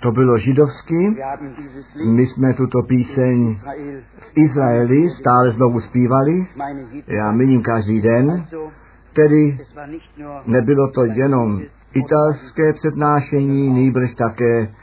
[0.00, 1.16] To bylo židovsky.
[2.04, 3.60] My jsme tuto píseň
[4.18, 6.46] v Izraeli stále znovu zpívali.
[7.06, 8.44] Já miním každý den.
[9.12, 9.58] Tedy
[10.46, 11.60] nebylo to jenom
[11.94, 14.74] italské přednášení, nýbrž také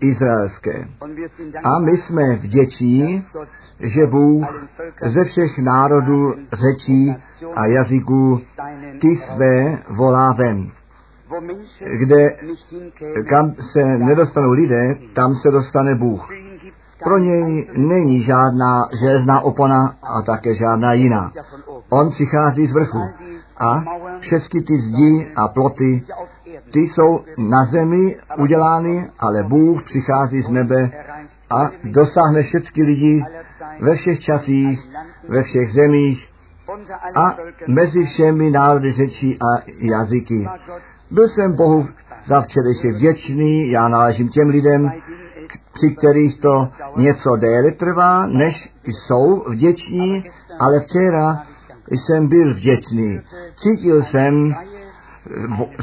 [0.00, 0.88] izraelské.
[1.62, 3.24] A my jsme vděční,
[3.80, 4.68] že Bůh
[5.02, 7.16] ze všech národů, řečí
[7.54, 8.40] a jazyků
[9.00, 10.70] ty své volá ven.
[11.98, 12.36] Kde,
[13.28, 16.28] kam se nedostanou lidé, tam se dostane Bůh.
[17.04, 21.32] Pro něj není žádná železná opona a také žádná jiná.
[21.88, 23.00] On přichází z vrchu
[23.58, 23.84] a
[24.20, 26.02] všechny ty zdi a ploty,
[26.72, 30.90] ty jsou na zemi udělány, ale Bůh přichází z nebe
[31.50, 33.24] a dosáhne všechny lidi
[33.80, 34.90] ve všech časích,
[35.28, 36.28] ve všech zemích
[37.14, 37.36] a
[37.68, 40.48] mezi všemi národy řečí a jazyky.
[41.10, 41.84] Byl jsem Bohu
[42.24, 44.90] za včerejšek vděčný, já náležím těm lidem,
[45.72, 50.24] při kterých to něco déle trvá, než jsou vděční,
[50.58, 51.42] ale včera
[51.90, 53.20] jsem byl vděčný.
[53.56, 54.54] Cítil jsem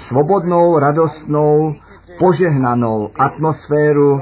[0.07, 1.75] svobodnou, radostnou,
[2.19, 4.21] požehnanou atmosféru,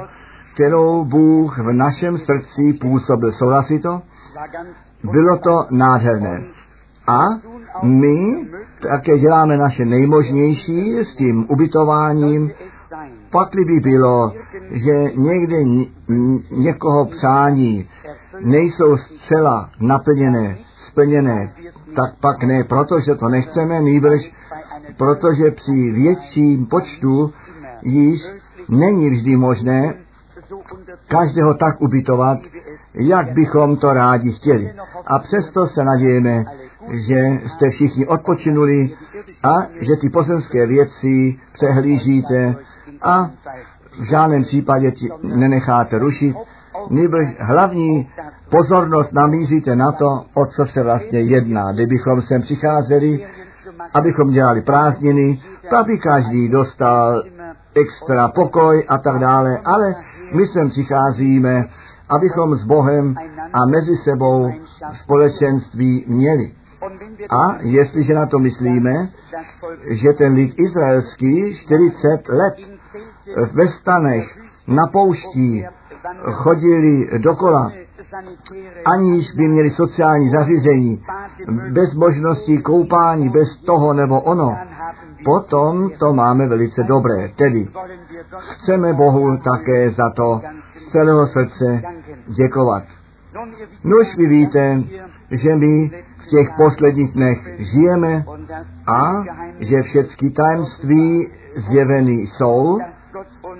[0.53, 3.31] kterou Bůh v našem srdci působil.
[3.31, 4.01] Souhlasí to?
[5.03, 6.43] Bylo to nádherné.
[7.07, 7.27] A
[7.83, 8.47] my
[8.89, 12.51] také děláme naše nejmožnější s tím ubytováním.
[13.31, 14.33] Pakli by bylo,
[14.71, 15.57] že někde
[16.51, 17.89] někoho přání
[18.39, 21.53] nejsou zcela naplněné, splněné,
[21.95, 24.31] tak pak ne protože to nechceme, nýbrž
[24.97, 27.33] protože při větším počtu
[27.81, 28.27] již
[28.69, 29.93] není vždy možné
[31.07, 32.39] každého tak ubytovat,
[32.93, 34.73] jak bychom to rádi chtěli.
[35.07, 36.45] A přesto se nadějeme,
[36.89, 38.89] že jste všichni odpočinuli
[39.43, 42.55] a že ty pozemské věci přehlížíte
[43.01, 43.31] a
[43.99, 46.35] v žádném případě ti nenecháte rušit,
[46.89, 48.09] nebož hlavní
[48.49, 51.71] pozornost namíříte na to, o co se vlastně jedná.
[51.71, 53.25] Kdybychom sem přicházeli,
[53.93, 57.23] abychom dělali prázdniny, tak by každý dostal
[57.75, 59.95] extra pokoj a tak dále, ale
[60.33, 61.65] my sem přicházíme,
[62.09, 63.15] abychom s Bohem
[63.53, 64.51] a mezi sebou
[64.93, 66.51] společenství měli.
[67.29, 69.09] A jestliže na to myslíme,
[69.89, 72.55] že ten lid izraelský 40 let
[73.53, 74.37] ve stanech
[74.67, 75.65] na pouští
[76.31, 77.71] chodili dokola,
[78.85, 81.03] aniž by měli sociální zařízení,
[81.71, 84.57] bez možnosti koupání, bez toho nebo ono,
[85.25, 87.31] potom to máme velice dobré.
[87.35, 87.67] Tedy
[88.39, 90.41] chceme Bohu také za to
[90.75, 91.81] z celého srdce
[92.27, 92.83] děkovat.
[93.83, 94.83] Nož vy víte,
[95.31, 98.25] že my v těch posledních dnech žijeme
[98.87, 99.23] a
[99.59, 102.79] že všechny tajemství zjeveny jsou,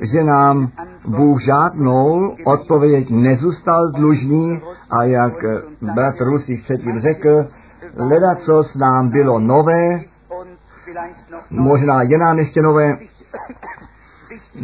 [0.02, 0.72] že nám
[1.08, 5.34] Bůh žádnou odpověď nezůstal dlužný a jak
[5.82, 7.48] bratr Rusich předtím řekl,
[7.96, 10.02] leda co s nám bylo nové,
[11.50, 12.98] možná je nám ještě nové.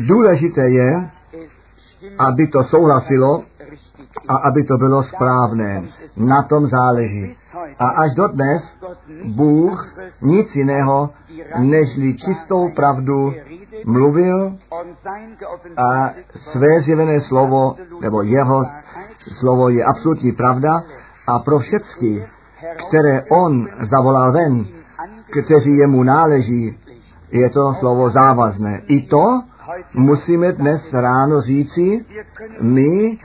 [0.07, 1.09] Důležité je,
[2.17, 3.43] aby to souhlasilo
[4.27, 5.83] a aby to bylo správné.
[6.17, 7.37] Na tom záleží.
[7.79, 8.63] A až dodnes
[9.25, 11.09] Bůh nic jiného,
[11.57, 13.33] nežli čistou pravdu
[13.85, 14.57] mluvil
[15.77, 16.11] a
[16.51, 18.65] své zjevené slovo, nebo jeho
[19.39, 20.83] slovo je absolutní pravda
[21.27, 22.27] a pro všechny,
[22.87, 24.65] které on zavolal ven,
[25.43, 26.77] kteří jemu náleží,
[27.31, 28.81] je to slovo závazné.
[28.87, 29.41] I to
[29.93, 32.05] musíme dnes ráno říci,
[32.61, 33.17] my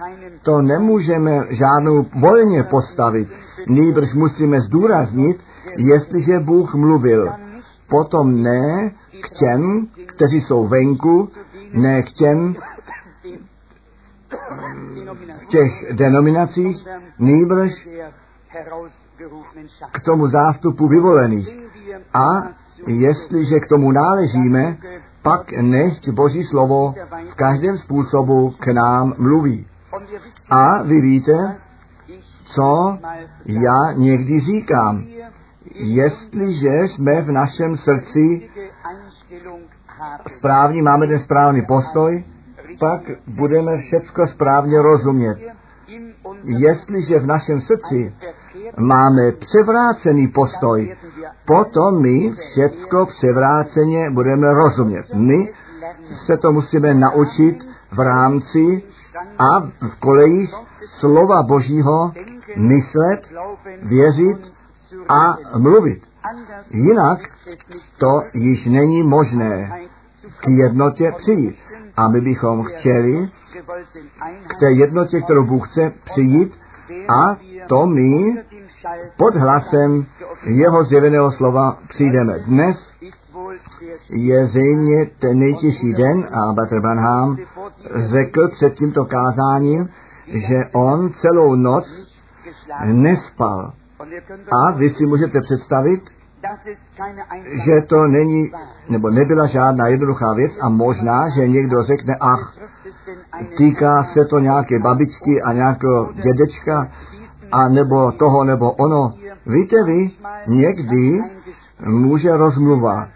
[0.42, 3.28] to nemůžeme žádnou volně postavit,
[3.68, 5.40] nýbrž musíme zdůraznit,
[5.76, 7.32] jestliže Bůh mluvil,
[7.88, 8.90] potom ne
[9.22, 11.28] k těm, kteří jsou venku,
[11.72, 12.56] ne k těm
[15.42, 16.86] v těch denominacích,
[17.18, 17.88] nýbrž
[19.92, 21.58] k tomu zástupu vyvolených.
[22.14, 22.28] A
[22.86, 24.76] jestliže k tomu náležíme,
[25.22, 26.94] pak nechť Boží slovo
[27.30, 29.66] v každém způsobu k nám mluví.
[30.50, 31.56] A vy víte,
[32.44, 32.98] co
[33.46, 35.04] já někdy říkám.
[35.74, 38.50] Jestliže jsme v našem srdci
[40.36, 42.24] správný, máme ten správný postoj,
[42.80, 45.38] pak budeme všecko správně rozumět.
[46.44, 48.14] Jestliže v našem srdci
[48.78, 50.96] máme převrácený postoj,
[51.44, 55.06] potom my všecko převráceně budeme rozumět.
[55.14, 55.52] My
[56.26, 57.58] se to musíme naučit
[57.92, 58.82] v rámci
[59.38, 60.54] a v kolejích
[60.98, 62.12] slova Božího
[62.56, 63.20] myslet,
[63.82, 64.52] věřit
[65.08, 66.02] a mluvit.
[66.70, 67.20] Jinak
[67.98, 69.72] to již není možné.
[70.40, 71.56] k jednotě přijít.
[71.96, 73.30] A my bychom chtěli
[74.46, 76.58] k té jednotě, kterou Bůh chce přijít
[77.08, 77.36] a
[77.68, 78.42] to my
[79.16, 80.06] pod hlasem
[80.46, 82.38] jeho zjeveného slova přijdeme.
[82.38, 82.76] Dnes
[84.10, 87.36] je zřejmě ten nejtěžší den a Bater Branham
[87.94, 89.88] řekl před tímto kázáním,
[90.26, 91.84] že on celou noc
[92.92, 93.72] nespal.
[94.52, 96.02] A vy si můžete představit,
[97.64, 98.50] že to není,
[98.88, 102.56] nebo nebyla žádná jednoduchá věc a možná, že někdo řekne, ach,
[103.56, 106.88] týká se to nějaké babičky a nějakého dědečka,
[107.52, 109.14] a nebo toho, nebo ono.
[109.46, 110.10] Víte vy,
[110.46, 111.20] někdy
[111.86, 113.08] může rozmluva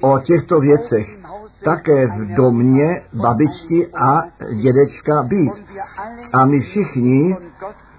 [0.00, 1.18] o těchto věcech
[1.64, 4.22] také v domě babičky a
[4.62, 5.52] dědečka být.
[6.32, 7.36] A my všichni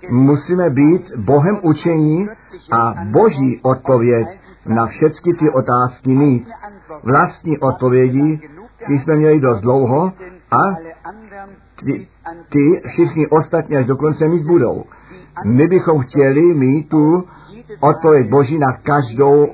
[0.09, 2.29] musíme být Bohem učení
[2.71, 4.27] a boží odpověď
[4.65, 6.47] na všechny ty otázky mít.
[7.03, 8.41] Vlastní odpovědi,
[8.87, 10.13] ty jsme měli dost dlouho
[10.51, 10.75] a
[11.85, 12.07] ty,
[12.49, 14.83] ty všichni ostatní až dokonce mít budou.
[15.45, 17.27] My bychom chtěli mít tu
[17.79, 19.47] odpověď Boží na každou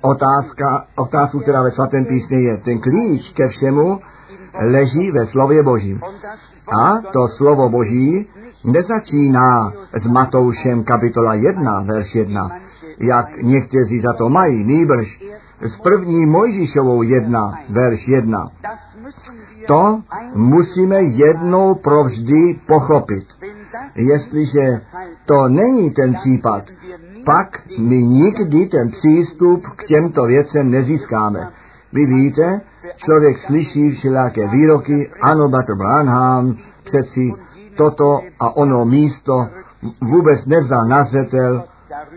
[0.00, 2.56] otázka, otázku, která ve svatém písmě je.
[2.56, 4.00] Ten klíč ke všemu
[4.60, 6.00] leží ve slově Božím.
[6.82, 8.28] A to slovo Boží
[8.64, 12.50] nezačíná s Matoušem kapitola 1, verš 1,
[13.00, 15.22] jak někteří za to mají, nýbrž
[15.60, 18.48] s první Mojžíšovou 1, verš 1.
[19.66, 20.00] To
[20.34, 23.24] musíme jednou provždy pochopit.
[23.94, 24.80] Jestliže
[25.26, 26.64] to není ten případ,
[27.24, 31.50] pak my nikdy ten přístup k těmto věcem nezískáme.
[31.92, 32.60] Vy víte,
[32.96, 37.32] člověk slyší všelijaké výroky, ano, Bater Branham, přeci
[37.76, 39.48] toto a ono místo
[40.00, 41.64] vůbec nevzal na zřetel.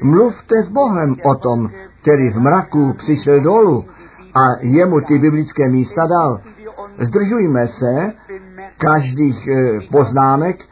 [0.02, 1.70] Mluvte s Bohem o tom,
[2.02, 3.86] který v mraku přišel dolů
[4.36, 6.42] a jemu ty biblické místa dal.
[7.00, 8.14] Zdržujme se
[8.78, 10.66] každých e, poznámek,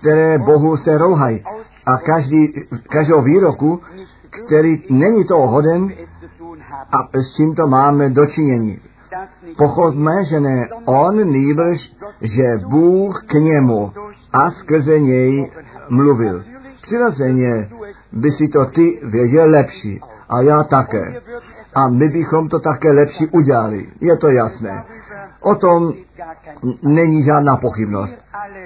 [0.00, 1.44] které Bohu se rouhají.
[1.86, 2.52] A každý,
[2.88, 3.80] každého výroku,
[4.46, 5.92] který není toho hoden
[6.92, 8.80] a s čím to máme dočinění.
[9.58, 13.92] Pochopme, že ne on nýbrž, že Bůh k němu
[14.32, 15.52] a skrze něj
[15.88, 16.44] mluvil.
[16.82, 17.68] Přirozeně
[18.12, 21.20] by si to ty věděl lepší a já také.
[21.74, 23.88] A my bychom to také lepší udělali.
[24.00, 24.84] Je to jasné.
[25.40, 25.92] O tom
[26.82, 28.16] není žádná pochybnost.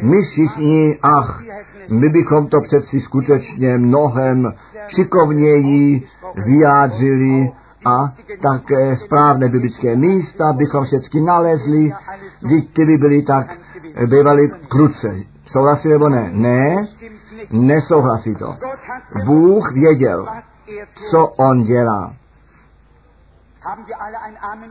[0.03, 1.43] My všichni, ach,
[1.89, 4.55] my bychom to přeci skutečně mnohem
[4.89, 6.07] šikovněji
[6.45, 7.53] vyjádřili
[7.85, 11.93] a také správné biblické místa bychom všechny nalezli,
[12.41, 13.59] když ty by byly tak
[14.07, 15.15] bývaly kruce.
[15.47, 16.31] Souhlasí nebo ne?
[16.33, 16.89] Ne,
[17.51, 18.55] nesouhlasí to.
[19.25, 20.27] Bůh věděl,
[21.11, 22.15] co on dělá.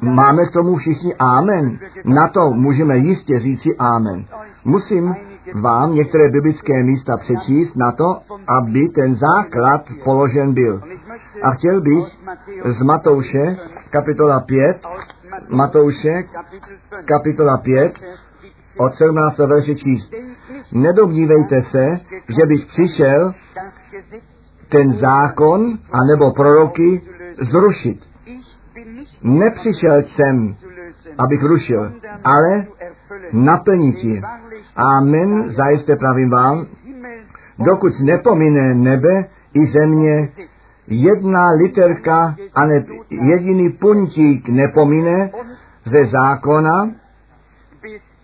[0.01, 1.79] Máme k tomu všichni amen.
[2.05, 4.25] Na to můžeme jistě říci amen.
[4.65, 5.15] Musím
[5.53, 10.81] vám některé biblické místa přečíst na to, aby ten základ položen byl.
[11.43, 12.05] A chtěl bych
[12.65, 13.57] z Matouše,
[13.89, 14.87] kapitola 5,
[15.49, 16.23] Matouše,
[17.05, 17.99] kapitola 5,
[18.77, 19.37] od 17.
[19.37, 20.13] verše číst.
[20.71, 23.33] Nedomnívejte se, že bych přišel
[24.69, 27.01] ten zákon anebo proroky
[27.41, 27.99] zrušit.
[29.23, 30.55] Nepřišel jsem,
[31.17, 31.93] abych rušil,
[32.23, 32.65] ale
[33.31, 34.21] naplnit ji.
[34.75, 36.65] Amen, zajisté pravím vám,
[37.59, 40.29] dokud nepomine nebe i země,
[40.88, 45.31] jedna literka a ne, jediný puntík nepomine
[45.86, 46.91] ze zákona,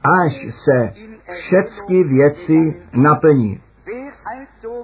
[0.04, 0.94] až se
[1.32, 3.62] všechny věci naplní.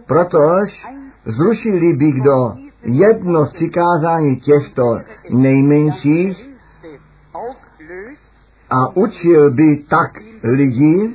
[0.06, 0.88] Protož
[1.26, 6.50] zrušili by kdo jedno z přikázání těchto nejmenších
[8.70, 10.12] a učil by tak
[10.44, 11.14] lidi,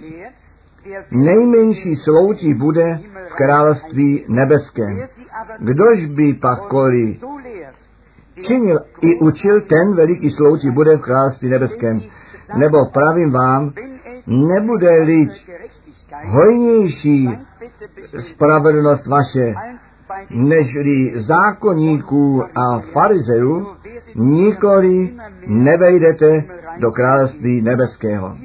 [1.10, 5.06] nejmenší sloutí bude v království nebeském.
[5.58, 7.20] Kdož by pak koli
[8.40, 12.02] činil i učil, ten veliký sloutí bude v království nebeském.
[12.56, 13.72] Nebo pravím vám,
[14.26, 15.30] nebude lid
[16.24, 17.28] hojnější
[18.18, 19.54] spravedlnost vaše,
[20.30, 23.66] nežli zákonníků a farizeů,
[24.14, 25.14] nikoli
[25.46, 26.44] nevejdete
[26.78, 28.36] do království nebeského.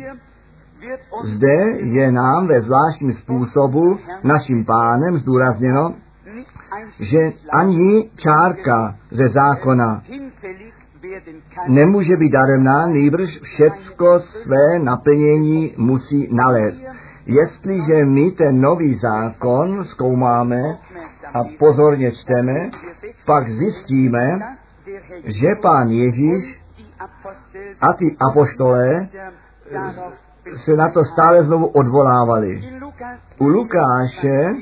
[1.23, 5.93] Zde je nám ve zvláštním způsobu naším pánem zdůrazněno,
[6.99, 10.01] že ani čárka ze zákona
[11.67, 16.83] nemůže být daremná, nejbrž všecko své naplnění musí nalézt.
[17.25, 20.77] Jestliže my ten nový zákon zkoumáme
[21.33, 22.69] a pozorně čteme,
[23.25, 24.39] pak zjistíme,
[25.25, 26.61] že pán Ježíš
[27.81, 29.09] A ty apoštolé
[30.55, 32.61] se na to stále znovu odvolávali.
[33.37, 34.55] U Lukáše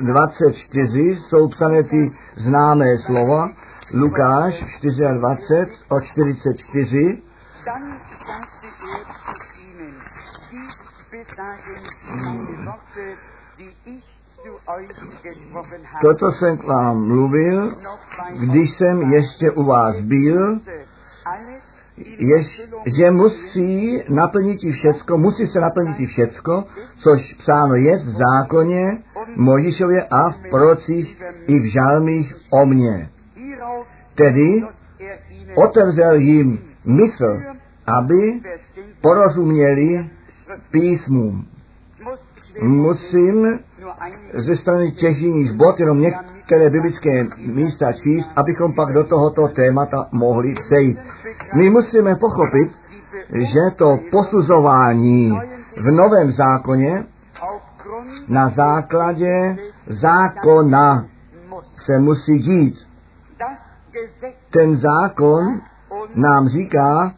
[0.00, 3.50] 24 jsou psané ty známé slova.
[3.92, 7.22] Lukáš 24 o 44.
[16.00, 17.76] Toto jsem k vám mluvil,
[18.40, 20.60] když jsem ještě u vás byl,
[22.18, 26.64] jež, že musí naplnit i všecko, musí se naplnit i všecko,
[26.98, 29.02] což psáno je v zákoně
[29.36, 33.10] Možišově a v prorocích i v žalmích o mně.
[34.14, 34.62] Tedy
[35.54, 37.40] otevřel jim mysl,
[37.86, 38.40] aby
[39.00, 40.10] porozuměli
[40.70, 41.46] písmům.
[42.62, 43.58] Musím
[44.34, 50.54] ze strany těžíních bod jenom některé biblické místa číst, abychom pak do tohoto témata mohli
[50.54, 50.98] přejít.
[51.54, 52.70] My musíme pochopit,
[53.32, 55.32] že to posuzování
[55.76, 57.04] v novém zákoně
[58.28, 59.56] na základě
[59.86, 61.06] zákona
[61.78, 62.91] se musí dít.
[64.50, 65.60] Ten zákon
[66.14, 67.14] nám říká,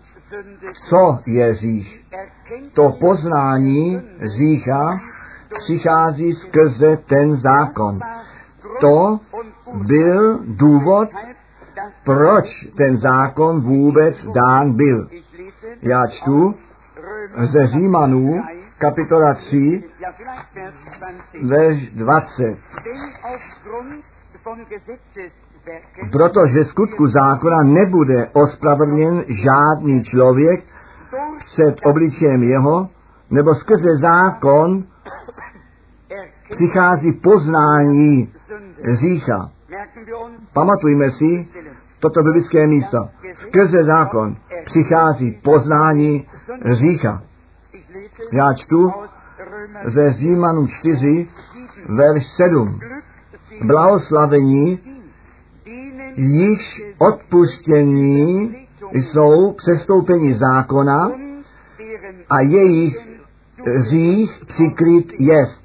[0.89, 2.05] co je řích.
[2.75, 4.03] To poznání
[4.39, 5.01] řícha
[5.59, 8.01] přichází skrze ten zákon.
[8.81, 9.21] To
[9.75, 11.09] byl důvod,
[12.05, 15.09] proč ten zákon vůbec dán byl.
[15.83, 16.55] Já čtu
[17.53, 18.43] ze Římanů,
[18.79, 19.85] kapitola 3,
[21.43, 22.59] verš 20.
[26.13, 30.65] Protože skutku zákona nebude ospravedlněn žádný člověk
[31.39, 32.89] před obličejem jeho,
[33.31, 34.85] nebo skrze zákon
[36.51, 38.33] přichází poznání
[38.93, 39.51] řícha.
[40.53, 41.49] Pamatujme si
[42.01, 43.09] toto biblické místo.
[43.35, 46.29] Skrze zákon přichází poznání
[46.71, 47.23] řícha.
[48.33, 48.93] Já čtu
[49.85, 51.29] ze Římanu 4,
[51.89, 52.81] verš 7.
[53.63, 54.81] Blahoslavení,
[56.17, 58.55] již odpuštění
[58.93, 61.11] jsou přestoupení zákona
[62.31, 63.15] a jejich
[63.91, 65.65] řích přikryt jest.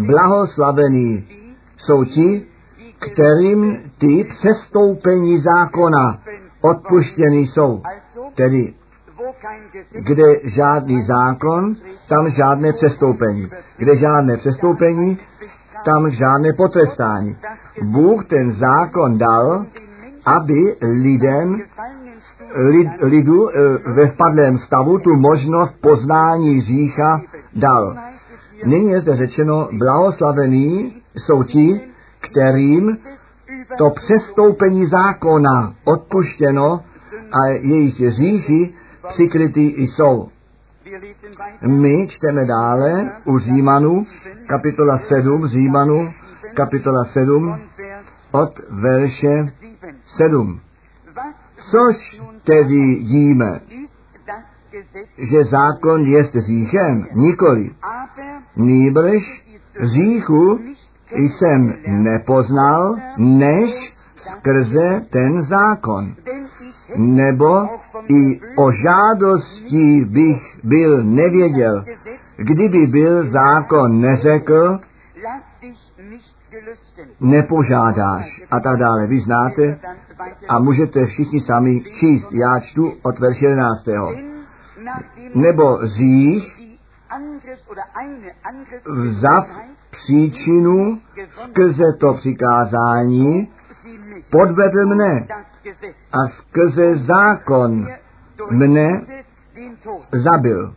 [0.00, 1.28] Blahoslavení
[1.76, 2.46] jsou ti,
[2.98, 6.22] kterým ty přestoupení zákona
[6.60, 7.82] odpuštěny jsou.
[8.34, 8.74] Tedy,
[9.90, 11.76] kde žádný zákon,
[12.08, 13.48] tam žádné přestoupení.
[13.76, 15.18] Kde žádné přestoupení,
[15.84, 17.36] tam žádné potrestání.
[17.82, 19.66] Bůh ten zákon dal,
[20.24, 21.62] aby lidem,
[22.54, 23.52] lid, lidu e,
[23.92, 27.20] ve vpadlém stavu tu možnost poznání řícha
[27.56, 27.96] dal.
[28.64, 31.80] Nyní je zde řečeno, blahoslavení jsou ti,
[32.20, 32.98] kterým
[33.78, 36.80] to přestoupení zákona odpuštěno
[37.32, 38.74] a jejich říchy
[39.08, 40.28] přikrytý jsou.
[41.66, 44.04] My čteme dále u Římanu,
[44.46, 46.12] kapitola 7, Římanu,
[46.54, 47.60] kapitola 7,
[48.32, 49.52] od verše
[50.06, 50.60] 7.
[51.70, 53.60] Což tedy díme,
[55.18, 57.06] že zákon je říchem?
[57.14, 57.70] Nikoli.
[58.56, 59.44] Nýbrž
[59.80, 60.60] říchu
[61.16, 63.94] jsem nepoznal, než
[64.30, 66.14] skrze ten zákon.
[66.96, 67.68] Nebo
[68.08, 71.84] i o žádosti bych byl nevěděl,
[72.36, 74.78] kdyby byl zákon neřekl,
[77.20, 79.06] nepožádáš a tak dále.
[79.06, 79.78] Vy znáte
[80.48, 82.32] a můžete všichni sami číst.
[82.32, 83.88] Já čtu od verše 11.
[85.34, 86.62] Nebo řích
[88.86, 89.46] vzav
[89.90, 90.98] příčinu
[91.28, 93.48] skrze to přikázání,
[94.32, 95.28] podvedl mne
[96.12, 97.84] a skrze zákon
[98.50, 98.88] mne
[100.12, 100.74] zabil.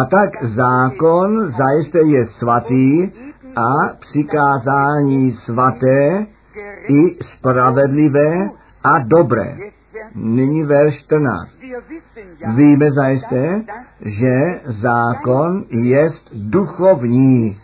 [0.10, 3.12] tak zákon zajisté je svatý
[3.56, 6.26] a přikázání svaté
[6.88, 8.50] i spravedlivé
[8.84, 9.56] a dobré.
[10.14, 11.50] Nyní verš 14.
[12.54, 13.64] Víme zajisté,
[14.00, 17.56] že zákon je duchovní,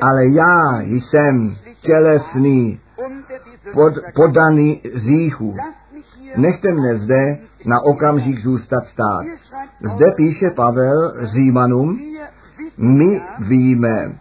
[0.00, 2.80] ale já jsem tělesný,
[3.72, 5.56] pod, podaný říchu.
[6.36, 9.26] Nechte mne zde na okamžik zůstat stát.
[9.94, 12.00] Zde píše Pavel Římanům,
[12.78, 14.18] my víme,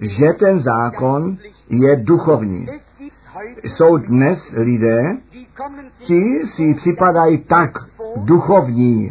[0.00, 1.38] že ten zákon
[1.68, 2.66] je duchovní.
[3.64, 5.16] Jsou dnes lidé,
[5.98, 7.70] ti si připadají tak
[8.16, 9.10] duchovní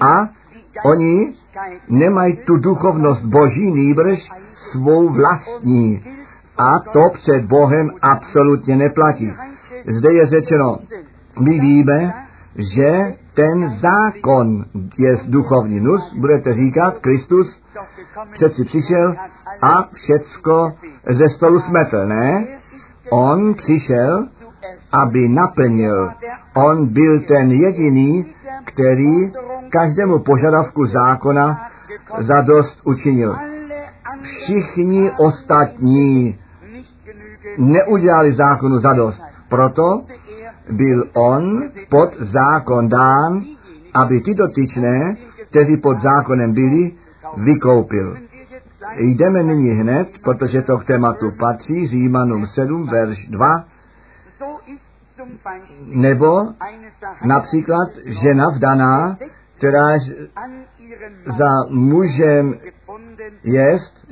[0.00, 0.28] a
[0.84, 1.34] oni
[1.88, 6.04] nemají tu duchovnost boží, nýbrž svou vlastní.
[6.58, 9.32] A to před Bohem absolutně neplatí.
[9.88, 10.78] Zde je řečeno,
[11.40, 12.14] My víme,
[12.56, 14.64] že ten zákon
[14.98, 15.80] je duchovní.
[15.80, 17.60] Nus, budete říkat, Kristus
[18.32, 19.14] přeci přišel
[19.62, 20.72] a všecko
[21.08, 22.46] ze stolu smetl, ne?
[23.12, 24.26] On přišel,
[24.92, 26.10] aby naplnil.
[26.54, 29.32] On byl ten jediný, který
[29.70, 31.70] každému požadavku zákona
[32.18, 33.36] zadost učinil.
[34.22, 36.38] Všichni ostatní
[37.58, 39.22] neudělali zákonu zadost.
[39.48, 40.04] Proto
[40.70, 43.44] byl on pod zákon dán,
[43.94, 45.16] aby ty dotyčné,
[45.50, 46.92] kteří pod zákonem byli,
[47.36, 48.16] vykoupil.
[48.96, 53.64] Jdeme nyní hned, protože to k tématu patří, Římanům 7, verš 2,
[55.86, 56.46] nebo
[57.24, 59.18] například žena vdaná,
[59.58, 59.98] která
[61.38, 62.54] za mužem
[63.44, 64.06] jest,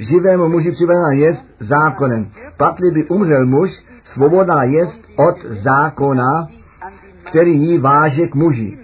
[0.00, 2.26] živému muži přivedena jest zákonem.
[2.56, 6.48] Pakli by umřel muž, svobodná jest od zákona,
[7.24, 8.78] který jí váže k muži.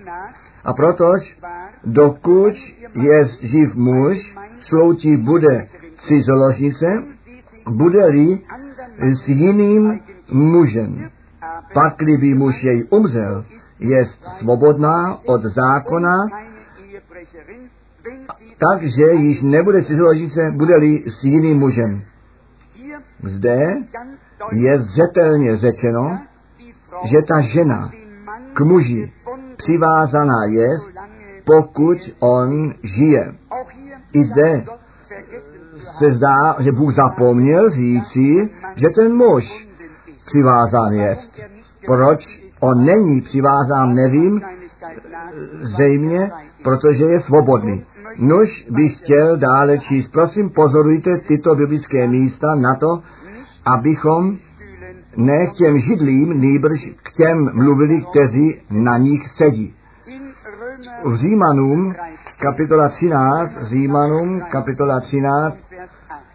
[0.64, 1.38] A protož,
[1.84, 2.54] dokud
[2.94, 7.02] je živ muž, sloučí bude cizoložnice,
[7.68, 8.40] bude-li
[8.98, 11.10] s jiným mužem.
[11.74, 13.44] Pakli by muž jej umřel,
[13.78, 14.06] je
[14.38, 16.16] svobodná od zákona,
[18.58, 22.02] takže již nebude cizoložnice, bude-li s jiným mužem.
[23.22, 23.76] Zde
[24.52, 26.18] je zřetelně řečeno,
[27.04, 27.90] že ta žena
[28.52, 29.12] k muži
[29.56, 30.68] přivázaná je,
[31.44, 33.34] pokud on žije.
[34.12, 34.64] I zde
[35.98, 39.68] se zdá, že Bůh zapomněl říci, že ten muž
[40.26, 41.16] přivázán je.
[41.86, 44.42] Proč on není přivázán, nevím,
[45.76, 46.30] zejmě,
[46.62, 47.86] protože je svobodný.
[48.18, 50.12] Nož bych chtěl dále číst.
[50.12, 53.02] Prosím, pozorujte tyto biblické místa na to,
[53.64, 54.38] abychom
[55.16, 59.74] ne k těm židlím, nýbrž k těm mluvili, kteří na nich sedí.
[61.04, 61.94] V Římanům,
[62.40, 65.64] kapitola 13, Římanům, kapitola 13,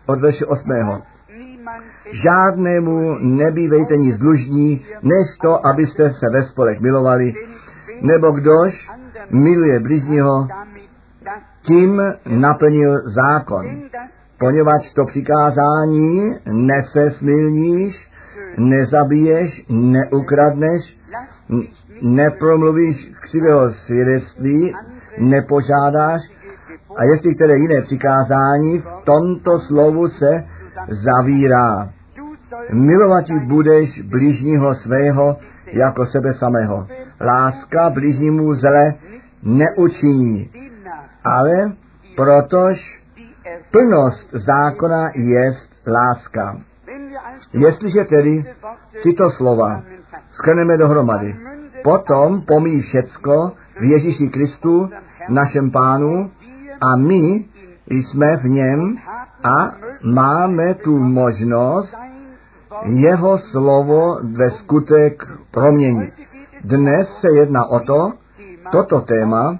[0.07, 0.71] od verše 8.
[2.11, 7.33] Žádnému nebývejte nic dlužní, než to, abyste se ve spolek milovali,
[8.01, 8.89] nebo kdož
[9.31, 10.47] miluje bližního,
[11.61, 13.65] tím naplnil zákon.
[14.39, 18.11] Poněvadž to přikázání nesesmilníš,
[18.57, 20.97] nezabiješ, neukradneš,
[22.01, 24.75] nepromluvíš křivého svědectví,
[25.17, 26.21] nepožádáš
[26.95, 30.45] a jestli které jiné přikázání v tomto slovu se
[30.87, 31.89] zavírá.
[32.73, 35.37] Milovat budeš blížního svého
[35.73, 36.87] jako sebe samého.
[37.21, 38.93] Láska blížnímu zle
[39.43, 40.49] neučiní,
[41.23, 41.71] ale
[42.15, 43.01] protož
[43.71, 45.53] plnost zákona je
[45.87, 46.57] láska.
[47.53, 48.45] Jestliže tedy
[49.03, 49.83] tyto slova
[50.33, 51.35] skrneme dohromady,
[51.83, 54.89] potom pomí všecko v Ježíši Kristu,
[55.29, 56.31] našem pánu,
[56.81, 57.45] a my
[57.87, 58.97] jsme v něm
[59.43, 59.75] a
[60.13, 61.95] máme tu možnost
[62.85, 66.13] jeho slovo ve skutek proměnit.
[66.63, 68.13] Dnes se jedná o to,
[68.71, 69.59] toto téma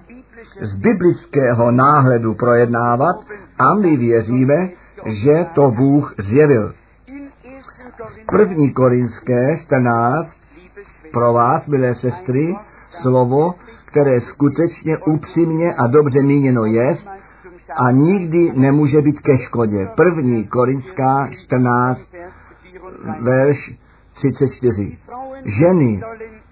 [0.60, 3.16] z biblického náhledu projednávat
[3.58, 4.68] a my věříme,
[5.06, 6.72] že to Bůh zjevil.
[8.30, 10.36] První Korinské 14
[11.12, 12.56] pro vás, milé sestry,
[13.02, 16.96] slovo, které skutečně upřímně a dobře míněno je
[17.76, 19.88] a nikdy nemůže být ke škodě.
[19.96, 22.00] První Korinská 14,
[23.20, 23.74] verš
[24.14, 24.98] 34.
[25.44, 26.02] Ženy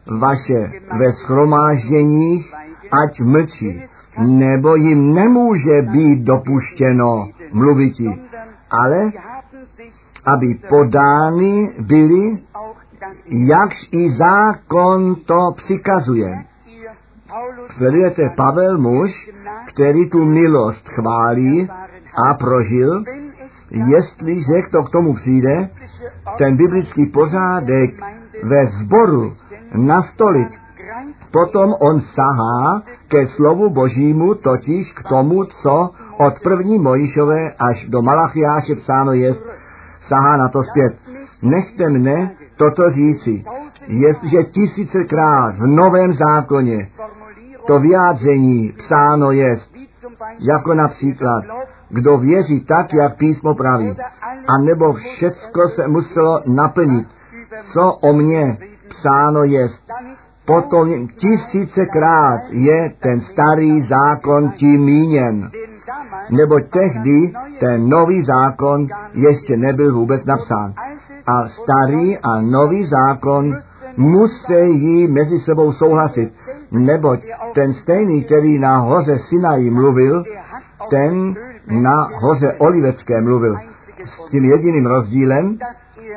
[0.06, 2.54] vaše ve schromážděních
[2.92, 3.82] ať mlčí,
[4.18, 8.22] nebo jim nemůže být dopuštěno mluviti,
[8.70, 9.12] ale
[10.24, 12.38] aby podány byly,
[13.26, 16.44] jakž i zákon to přikazuje.
[17.76, 19.30] Sledujete Pavel muž,
[19.68, 21.68] který tu milost chválí
[22.28, 23.04] a prožil,
[23.70, 25.70] jestliže to k tomu přijde,
[26.38, 27.90] ten biblický pořádek
[28.42, 29.36] ve sboru
[29.74, 30.48] nastolit,
[31.30, 38.02] potom on sahá ke slovu božímu, totiž k tomu, co od první Mojišové až do
[38.02, 39.34] Malachiáše psáno je,
[40.00, 40.96] sahá na to zpět.
[41.42, 43.44] Nechte mne toto říci.
[43.86, 46.88] Jestliže tisícekrát v Novém zákoně
[47.66, 49.58] to vyjádření psáno je,
[50.38, 51.44] jako například,
[51.88, 53.96] kdo věří tak, jak písmo praví,
[54.48, 57.08] a nebo všecko se muselo naplnit,
[57.72, 59.68] co o mně psáno je,
[60.50, 65.50] potom tisícekrát je ten starý zákon tím míněn.
[66.30, 70.74] Nebo tehdy ten nový zákon ještě nebyl vůbec napsán.
[71.26, 73.56] A starý a nový zákon
[73.96, 76.32] musí mezi sebou souhlasit,
[76.70, 77.20] neboť
[77.54, 80.24] ten stejný, který na hoře Sinaji mluvil,
[80.90, 81.34] ten
[81.70, 83.56] na hoře Olivecké mluvil.
[84.04, 85.58] S tím jediným rozdílem,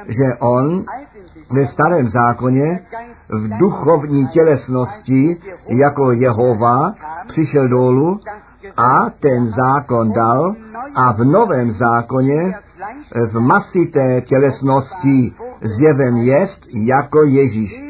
[0.08, 0.86] že on
[1.52, 2.80] ve starém zákoně
[3.30, 6.94] v duchovní tělesnosti jako Jehova
[7.28, 8.20] přišel dolů
[8.78, 10.56] a ten zákon dal
[10.96, 12.56] a v novém zákoně
[13.32, 17.84] v masité tělesnosti zjeven jest jako Ježíš.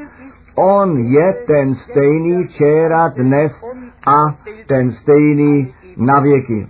[0.55, 3.63] On je ten stejný včera, dnes
[4.07, 4.35] a
[4.67, 6.67] ten stejný na věky.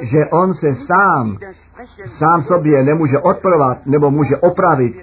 [0.00, 1.38] Že on se sám,
[2.18, 4.96] sám sobě nemůže odprovat nebo může opravit,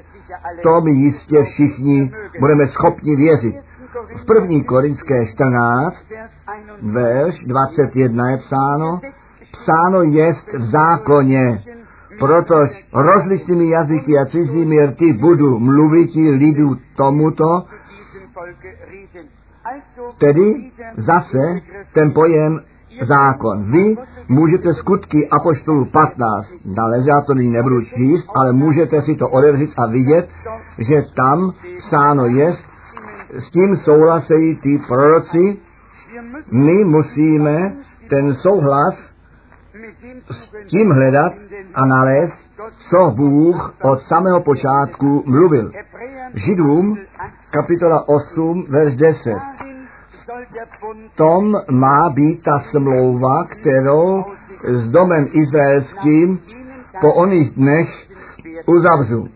[0.64, 3.56] to my jistě všichni budeme schopni věřit.
[4.22, 5.96] V první Korinské 14,
[6.82, 9.02] verš 21 je psáno,
[9.52, 11.64] psáno jest v zákoně,
[12.20, 17.66] protož rozličnými jazyky a cizími rty budu mluvit lidu tomuto,
[20.18, 21.62] tedy zase
[21.94, 22.60] ten pojem
[23.02, 23.72] zákon.
[23.72, 23.96] Vy
[24.28, 29.72] můžete skutky Apoštolu 15 nalézt, já to nyní nebudu číst, ale můžete si to odevřít
[29.78, 30.30] a vidět,
[30.78, 32.54] že tam psáno je,
[33.34, 35.58] s tím souhlasejí ty proroci,
[36.52, 37.76] my musíme
[38.10, 39.12] ten souhlas
[40.32, 41.34] s tím hledat
[41.74, 42.36] a nalézt,
[42.90, 45.72] co Bůh od samého počátku mluvil.
[46.34, 46.98] Židům,
[47.52, 49.38] kapitola 8, verš 10.
[51.16, 54.24] Tom má být ta smlouva, kterou
[54.64, 56.40] s domem izraelským
[57.02, 58.08] po oných dnech
[58.66, 59.28] uzavřu.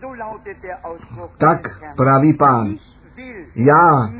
[1.38, 1.60] Tak
[1.96, 2.74] praví pán.
[3.54, 4.10] Já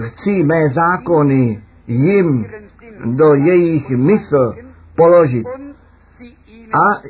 [0.00, 2.46] chci mé zákony jim
[3.04, 4.54] do jejich mysl
[4.96, 5.46] položit
[6.72, 7.02] a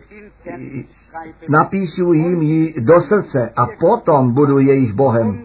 [1.49, 5.45] napíšu jim ji do srdce a potom budu jejich Bohem.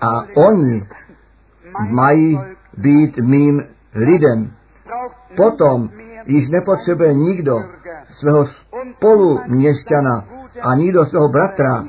[0.00, 0.86] A oni
[1.90, 2.38] mají
[2.78, 3.62] být mým
[3.94, 4.50] lidem.
[5.36, 5.88] Potom
[6.26, 7.64] již nepotřebuje nikdo
[8.18, 10.24] svého spoluměšťana
[10.62, 11.84] a nikdo svého bratra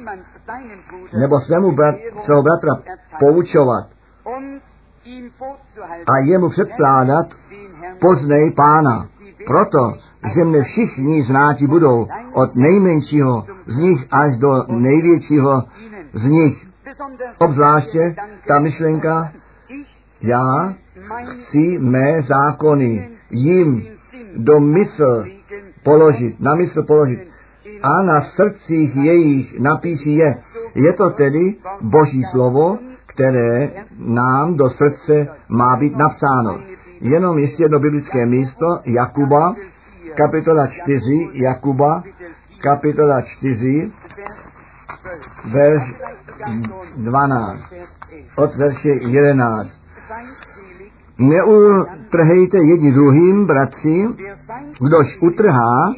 [1.19, 2.73] nebo svému brat, svého bratra
[3.19, 3.87] poučovat
[6.07, 7.27] a jemu předkládat
[7.99, 9.07] poznej pána.
[9.47, 9.93] Proto,
[10.35, 15.63] že mne všichni znáti budou, od nejmenšího z nich až do největšího
[16.13, 16.67] z nich.
[17.37, 18.15] Obzvláště
[18.47, 19.31] ta myšlenka,
[20.21, 20.75] já
[21.25, 23.87] chci mé zákony jim
[24.35, 25.25] do mysl
[25.83, 27.19] položit, na mysl položit
[27.83, 30.37] a na srdcích jejich napíši je.
[30.75, 36.59] Je to tedy Boží slovo, které nám do srdce má být napsáno.
[37.01, 39.55] Jenom ještě jedno biblické místo, Jakuba,
[40.15, 42.03] kapitola 4, Jakuba,
[42.61, 43.91] kapitola 4,
[45.53, 45.93] verš
[46.97, 47.73] 12,
[48.35, 49.78] od verše 11.
[51.17, 54.07] Neutrhejte jedni druhým, bratři,
[54.81, 55.93] kdož utrhá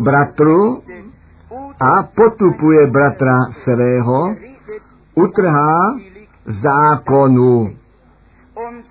[0.00, 0.82] bratru
[1.80, 4.36] a potupuje bratra svého,
[5.14, 5.96] utrhá
[6.46, 7.70] zákonu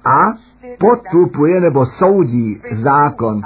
[0.06, 0.34] a
[0.80, 3.42] potupuje nebo soudí zákon.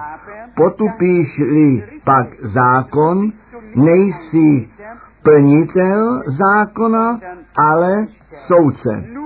[0.56, 3.32] Potupíš-li pak zákon,
[3.76, 4.69] nejsi
[5.24, 7.19] plnitel zákona,
[7.56, 8.08] ale
[8.48, 9.23] soudce.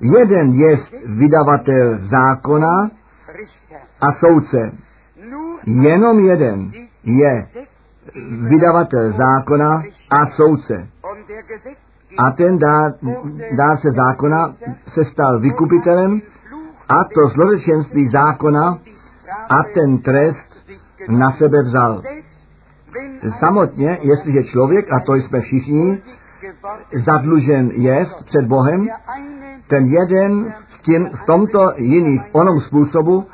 [0.00, 2.90] Jeden je vydavatel zákona
[4.00, 4.72] a soudce.
[5.66, 6.72] Jenom jeden
[7.04, 7.46] je
[8.50, 10.88] vydavatel zákona a soudce.
[12.18, 12.90] A ten dá,
[13.56, 14.54] dá se zákona
[14.88, 16.22] se stal vykupitelem
[16.88, 18.78] a to zlořečenství zákona
[19.48, 20.66] a ten trest
[21.08, 22.02] na sebe vzal.
[23.38, 26.02] Samotně, jestliže člověk, a to jsme všichni,
[26.92, 28.88] zadlužen jest před Bohem,
[29.68, 33.24] ten jeden v, tím, v tomto jiný, v onom způsobu,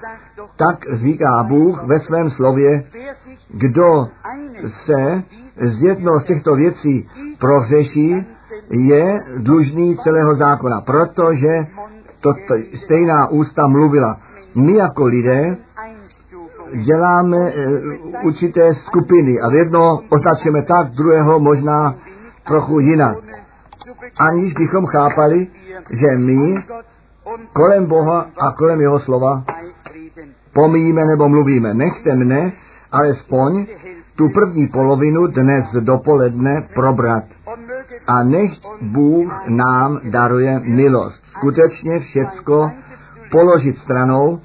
[0.56, 2.84] tak říká Bůh ve svém slově,
[3.50, 4.08] kdo
[4.66, 5.22] se
[5.60, 8.26] z jednou z těchto věcí prohřeší,
[8.70, 11.66] je dlužný celého zákona, protože
[12.20, 12.34] to
[12.84, 14.20] stejná ústa mluvila.
[14.54, 15.56] My jako lidé
[16.84, 17.52] děláme e,
[18.22, 21.94] určité skupiny a jedno označíme tak, druhého možná
[22.46, 23.16] trochu jinak.
[24.18, 25.46] Aniž bychom chápali,
[25.90, 26.54] že my
[27.52, 29.44] kolem Boha a kolem Jeho slova
[30.52, 31.74] pomíjíme nebo mluvíme.
[31.74, 32.52] Nechte mne
[32.92, 33.66] alespoň
[34.16, 37.24] tu první polovinu dnes dopoledne probrat.
[38.06, 41.22] A než Bůh nám daruje milost.
[41.26, 42.70] Skutečně všecko
[43.30, 44.40] položit stranou,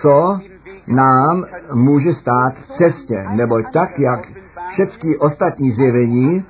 [0.00, 0.38] co
[0.86, 4.20] nám může stát v cestě, nebo tak, jak
[4.68, 6.44] všechny ostatní zjevení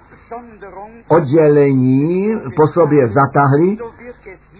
[1.08, 3.78] oddělení po sobě zatahli,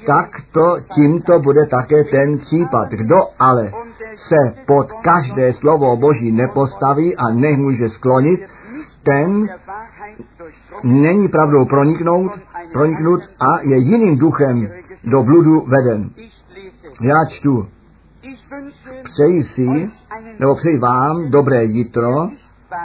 [0.07, 2.89] tak to tímto bude také ten případ.
[2.89, 3.73] Kdo ale
[4.17, 8.41] se pod každé slovo Boží nepostaví a nemůže sklonit,
[9.03, 9.49] ten
[10.85, 12.33] není pravdou proniknout,
[12.73, 14.69] proniknut a je jiným duchem
[15.05, 16.11] do bludu veden.
[17.01, 17.69] Já čtu.
[19.03, 19.91] Přeji si,
[20.39, 22.29] nebo přeji vám dobré jitro,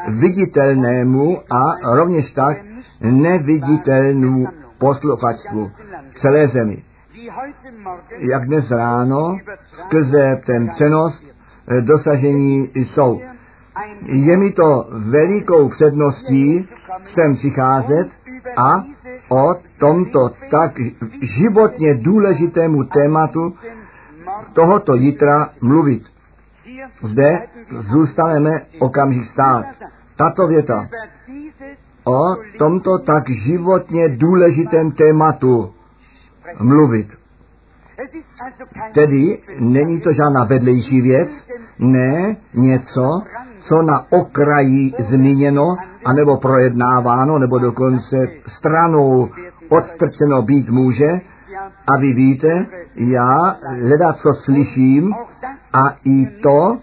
[0.07, 2.57] viditelnému a rovněž tak
[3.01, 5.71] neviditelnému posluchačstvu
[6.09, 6.83] v celé zemi.
[8.17, 9.37] Jak dnes ráno
[9.71, 13.21] skrze ten přenos eh, dosažení jsou.
[14.05, 16.67] Je mi to velikou předností
[17.13, 18.07] sem přicházet
[18.57, 18.83] a
[19.29, 20.71] o tomto tak
[21.21, 23.55] životně důležitému tématu
[24.53, 26.03] tohoto jitra mluvit.
[27.03, 27.47] Zde
[27.79, 29.65] zůstaneme okamžik stát.
[30.15, 30.89] Tato věta
[32.07, 35.73] o tomto tak životně důležitém tématu
[36.59, 37.07] mluvit.
[38.93, 41.29] Tedy není to žádná vedlejší věc,
[41.79, 43.21] ne něco,
[43.59, 49.29] co na okraji zmíněno, anebo projednáváno, nebo dokonce stranou
[49.69, 51.21] odstrčeno být může.
[51.87, 52.65] A vy víte,
[52.95, 55.13] já hledat, co slyším,
[55.73, 56.77] a i to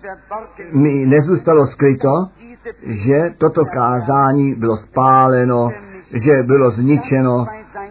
[0.72, 2.28] mi nezůstalo skryto,
[2.82, 5.70] že toto kázání bylo spáleno,
[6.12, 7.46] že bylo zničeno,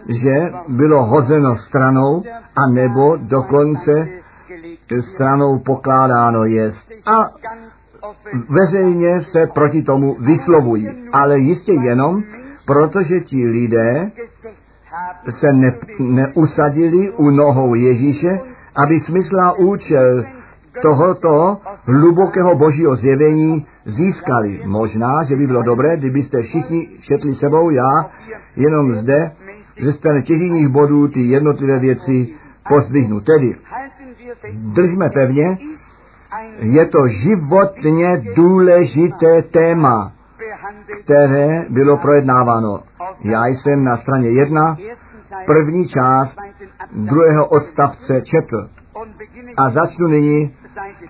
[0.08, 2.22] že bylo hozeno stranou,
[2.56, 4.08] a nebo dokonce
[5.00, 6.92] stranou pokládáno jest.
[7.06, 7.30] A
[8.48, 10.88] veřejně se proti tomu vyslovují.
[11.12, 12.22] Ale jistě jenom,
[12.66, 14.10] protože ti lidé
[15.30, 18.40] se ne, neusadili u nohou Ježíše,
[18.76, 20.24] aby smysl a účel
[20.82, 24.60] tohoto hlubokého božího zjevení získali.
[24.64, 28.10] Možná, že by bylo dobré, kdybyste všichni šetli sebou, já
[28.56, 29.32] jenom zde
[29.80, 32.34] ze strany těživých bodů ty jednotlivé věci
[32.68, 33.20] pozdvihnu.
[33.20, 33.54] Tedy
[34.54, 35.58] držme pevně,
[36.58, 40.12] je to životně důležité téma,
[41.04, 42.80] které bylo projednáváno.
[43.24, 44.76] Já jsem na straně jedna
[45.46, 46.36] první část
[46.92, 48.68] druhého odstavce četl.
[49.56, 50.54] A začnu nyní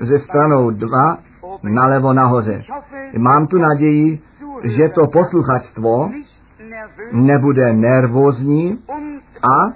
[0.01, 1.19] ze stranou dva
[1.63, 2.65] nalevo nahoře.
[3.19, 4.21] Mám tu naději,
[4.63, 6.11] že to posluchačstvo
[7.13, 8.79] nebude nervózní
[9.43, 9.73] a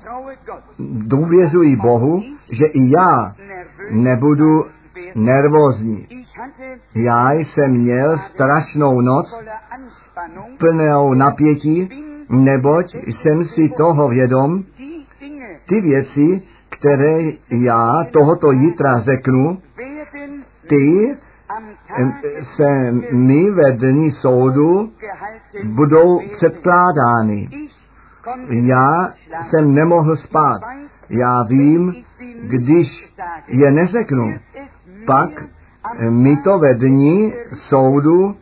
[0.90, 3.34] důvěřuji Bohu, že i já
[3.90, 4.64] nebudu
[5.14, 6.06] nervózní.
[6.94, 9.44] Já jsem měl strašnou noc,
[10.58, 11.88] plnou napětí,
[12.28, 14.64] neboť jsem si toho vědom,
[15.68, 16.42] ty věci,
[16.78, 19.62] které já tohoto jitra řeknu,
[20.68, 21.16] ty
[22.56, 24.92] se mi ve dní soudu
[25.64, 27.48] budou předkládány.
[28.48, 30.60] Já jsem nemohl spát.
[31.08, 31.94] Já vím,
[32.42, 33.14] když
[33.48, 34.34] je neřeknu,
[35.06, 35.30] pak
[36.08, 38.36] mi to ve dní soudu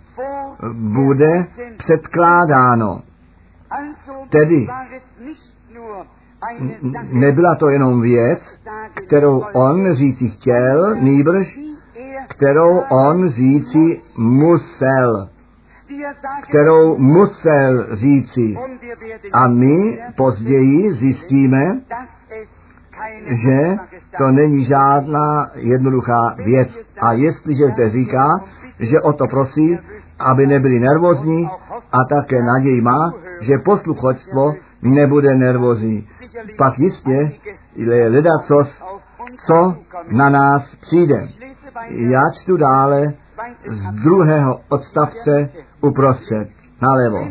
[0.72, 1.46] bude
[1.76, 3.02] předkládáno.
[4.28, 4.66] Tedy
[7.12, 8.58] nebyla to jenom věc,
[9.06, 11.60] kterou on říci chtěl, nýbrž,
[12.28, 15.28] kterou on říci musel
[16.48, 18.56] kterou musel říci.
[19.32, 21.80] A my později zjistíme,
[23.26, 23.76] že
[24.18, 26.68] to není žádná jednoduchá věc.
[27.00, 28.28] A jestliže zde říká,
[28.80, 29.78] že o to prosí,
[30.18, 31.48] aby nebyli nervózní
[31.92, 36.08] a také naději má, že posluchočstvo nebude nervózní.
[36.58, 37.32] Pak jistě
[37.74, 38.82] je ledacos,
[39.46, 39.76] co
[40.10, 41.28] na nás přijde.
[41.88, 43.14] Já čtu dále
[43.66, 46.48] z druhého odstavce uprostřed,
[46.82, 47.28] nalevo.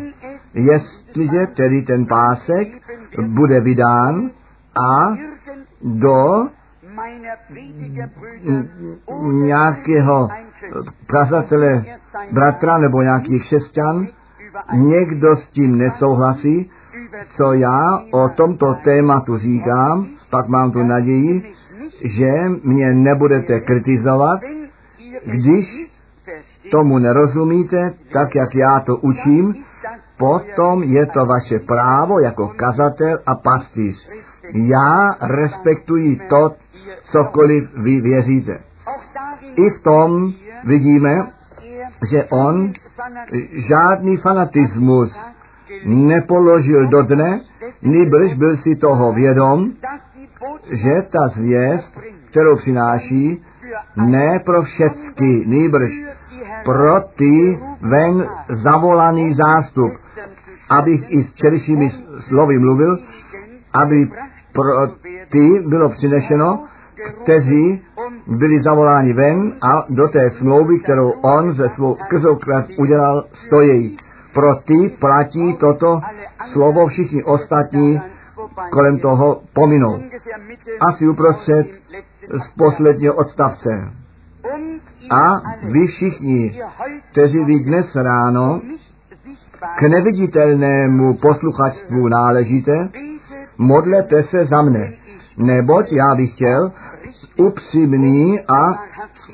[0.54, 2.68] Jestliže tedy ten pásek
[3.28, 4.30] bude vydán
[4.92, 5.16] a
[5.82, 6.48] do
[9.32, 10.30] nějakého
[11.06, 11.86] kazatele
[12.32, 14.08] bratra nebo nějakých křesťan,
[14.74, 16.72] někdo s tím nesouhlasí,
[17.38, 21.54] co já o tomto tématu říkám, pak mám tu naději,
[22.04, 22.32] že
[22.64, 24.40] mě nebudete kritizovat,
[25.26, 25.92] když
[26.72, 29.56] tomu nerozumíte, tak jak já to učím,
[30.18, 34.10] potom je to vaše právo jako kazatel a pastýř.
[34.54, 36.52] Já respektuji to,
[37.12, 38.60] cokoliv vy věříte.
[39.56, 41.28] I v tom vidíme,
[42.12, 42.74] že on
[43.70, 45.16] žádný fanatismus
[45.86, 47.42] nepoložil do dne,
[47.82, 49.72] nýbrž byl si toho vědom,
[50.72, 52.00] že ta zvěst,
[52.30, 53.44] kterou přináší,
[53.96, 55.92] ne pro všecky, nýbrž
[56.66, 59.92] pro ty ven zavolaný zástup.
[60.70, 61.92] abych i s čeršími
[62.28, 63.00] slovy mluvil,
[63.74, 64.10] aby
[64.54, 64.88] pro
[65.30, 66.64] ty bylo přinešeno,
[67.24, 67.82] kteří
[68.28, 72.40] byli zavoláni ven a do té smlouvy, kterou on ze svou krzou
[72.78, 73.98] udělal, stojí.
[74.36, 76.02] Pro ty platí toto
[76.52, 78.02] slovo, všichni ostatní
[78.72, 80.04] kolem toho pominou.
[80.80, 81.68] Asi uprostřed
[82.30, 83.92] z posledního odstavce.
[85.10, 86.62] A vy všichni,
[87.12, 88.62] kteří vy dnes ráno
[89.78, 92.90] k neviditelnému posluchačstvu náležíte,
[93.58, 94.94] modlete se za mne,
[95.38, 96.72] neboť já bych chtěl
[97.38, 98.84] upřímný a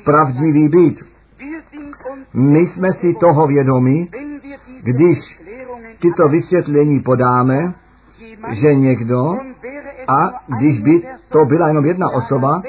[0.04, 1.04] pravdivý být.
[2.34, 4.08] My jsme si toho vědomi,
[4.82, 5.40] když
[6.00, 7.74] tyto vysvětlení podáme,
[8.50, 9.38] že někdo,
[10.08, 12.62] a když by to byla jenom jedna osoba,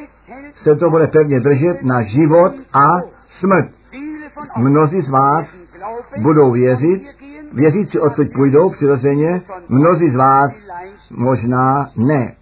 [0.53, 3.69] se to bude pevně držet na život a smrt.
[4.57, 5.55] Mnozí z vás
[6.17, 7.03] budou věřit,
[7.53, 10.51] věřící odsud půjdou přirozeně, mnozí z vás
[11.11, 12.35] možná ne.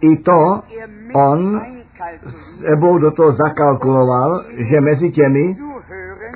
[0.00, 0.62] I to
[1.14, 1.60] on
[2.66, 5.56] sebou do toho zakalkuloval, že mezi těmi,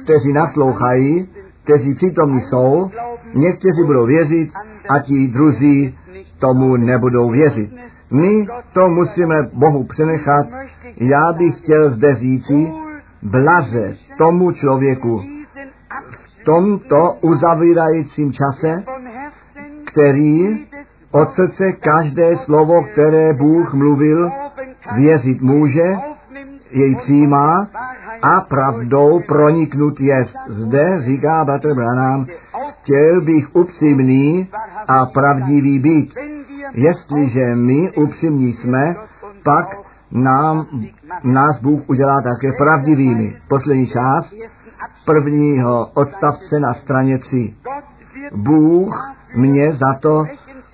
[0.05, 1.29] kteří naslouchají,
[1.64, 2.90] kteří přítomní jsou,
[3.35, 4.51] někteří budou věřit
[4.88, 5.98] a ti druzí
[6.38, 7.70] tomu nebudou věřit.
[8.11, 10.46] My to musíme Bohu přenechat.
[10.96, 12.72] Já bych chtěl zde říci,
[13.22, 15.22] blaze tomu člověku
[16.11, 18.85] v tomto uzavírajícím čase,
[19.85, 20.66] který
[21.11, 24.31] od srdce každé slovo, které Bůh mluvil,
[24.96, 25.96] věřit může,
[26.70, 27.68] jej přijímá
[28.22, 30.37] a pravdou proniknut jest.
[30.48, 32.26] Zde říká Branham,
[32.68, 34.48] chtěl bych upřímný
[34.88, 36.14] a pravdivý být.
[36.74, 38.96] Jestliže my upřímní jsme,
[39.44, 39.66] pak
[40.11, 40.66] nám,
[41.24, 43.37] nás Bůh udělá také pravdivými.
[43.48, 44.35] Poslední část
[45.06, 47.54] prvního odstavce na straně 3.
[48.35, 50.24] Bůh mě za to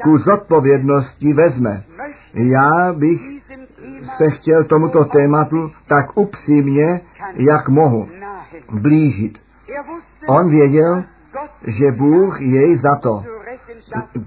[0.03, 1.83] ku zodpovědnosti vezme.
[2.35, 3.38] Já bych
[4.17, 7.01] se chtěl tomuto tématu tak upřímně,
[7.35, 8.09] jak mohu,
[8.73, 9.39] blížit.
[10.29, 11.05] On věděl,
[11.67, 13.25] že Bůh jej za to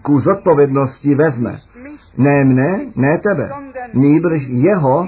[0.02, 1.60] ku zodpovědnosti vezme.
[2.18, 3.52] Ne mne, ne tebe,
[3.94, 5.08] nýbrž jeho,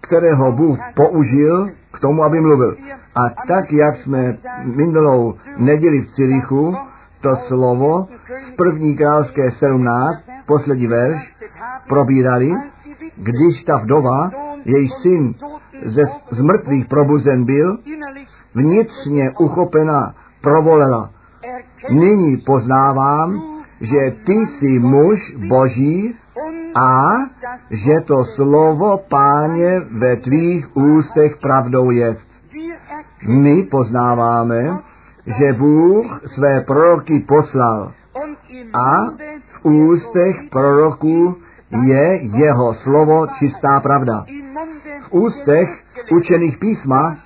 [0.00, 2.76] kterého Bůh použil k tomu, aby mluvil.
[3.14, 6.76] A tak, jak jsme minulou neděli v Cirichu,
[7.20, 8.08] to slovo
[8.48, 11.34] z první královské 17, poslední verš,
[11.88, 12.50] probírali,
[13.18, 14.30] když ta vdova,
[14.64, 15.34] její syn
[15.84, 17.78] ze z mrtvých probuzen byl,
[18.54, 21.10] vnitřně uchopena provolela.
[21.90, 23.42] Nyní poznávám,
[23.80, 26.14] že ty jsi muž boží
[26.74, 27.12] a
[27.70, 32.28] že to slovo páně ve tvých ústech pravdou jest.
[33.26, 34.78] My poznáváme,
[35.26, 37.92] že Bůh své proroky poslal
[38.72, 39.06] a
[39.48, 41.36] v ústech proroků
[41.70, 44.24] je jeho slovo čistá pravda.
[45.08, 45.68] V ústech
[46.12, 47.16] učených písma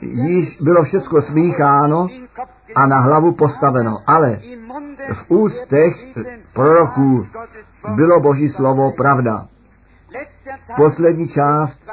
[0.00, 2.08] již bylo všecko smícháno
[2.74, 4.40] a na hlavu postaveno, ale
[5.12, 5.94] v ústech
[6.54, 7.26] proroků
[7.94, 9.46] bylo Boží slovo pravda.
[10.76, 11.90] Poslední část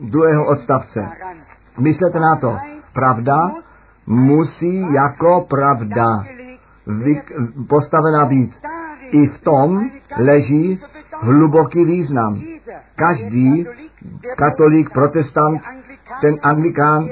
[0.00, 1.08] druhého odstavce.
[1.78, 2.58] Myslete na to.
[2.92, 3.50] Pravda
[4.06, 6.24] musí jako pravda
[7.68, 8.52] postavena být.
[9.10, 10.80] I v tom leží
[11.20, 12.42] hluboký význam.
[12.96, 13.66] Každý
[14.36, 15.62] katolík, protestant,
[16.20, 17.08] ten anglikán,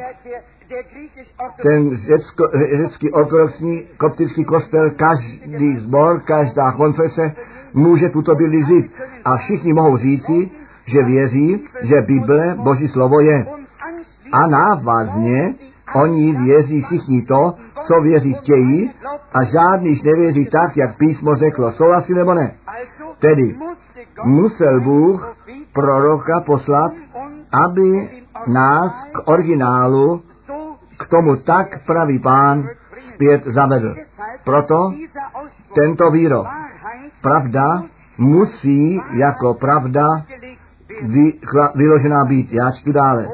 [1.63, 7.33] ten řecko, řecký ortodoxní koptický kostel, každý zbor, každá konfese
[7.75, 8.93] může tuto Bibli říct.
[9.25, 10.51] A všichni mohou říci,
[10.85, 13.47] že věří, že Bible, Boží slovo je.
[14.33, 15.55] A návazně
[15.95, 17.55] Oni věří všichni to,
[17.87, 18.91] co věří chtějí
[19.33, 21.73] a žádný nevěří tak, jak písmo řeklo.
[21.73, 22.55] Souhlasí nebo ne?
[23.19, 23.57] Tedy
[24.25, 25.37] musel Bůh
[25.73, 26.93] proroka poslat,
[27.53, 28.09] aby
[28.47, 30.23] nás k originálu,
[30.99, 33.95] k tomu tak pravý pán zpět zavedl.
[34.45, 34.93] Proto
[35.75, 36.47] tento výrok.
[37.23, 37.83] Pravda
[38.19, 40.03] musí jako pravda
[41.75, 42.53] vyložená být.
[42.53, 43.29] Já čtu dále.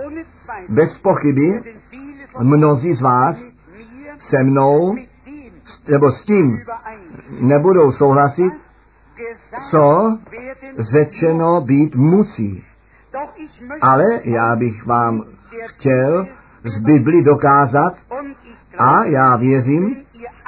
[0.68, 1.74] Bez pochyby
[2.43, 3.37] mnozí z vás
[4.18, 4.97] se mnou
[5.89, 6.59] nebo s tím
[7.41, 8.53] nebudou souhlasit,
[9.70, 10.18] co
[10.78, 12.64] řečeno být musí.
[13.80, 15.22] Ale já bych vám
[15.66, 16.26] chtěl
[16.64, 17.95] z Bibli dokázat
[18.78, 19.97] a já věřím,